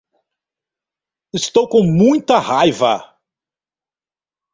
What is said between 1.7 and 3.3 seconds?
muita raiva